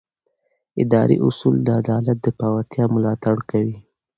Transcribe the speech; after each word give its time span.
اداري 0.83 1.17
اصول 1.27 1.55
د 1.63 1.67
عدالت 1.81 2.17
د 2.21 2.27
پیاوړتیا 2.37 2.85
ملاتړ 2.93 3.35
کوي. 3.49 3.75